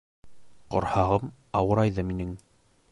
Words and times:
Ҡорһағым 0.75 1.31
ауырайҙы 1.61 2.11
минең. 2.11 2.35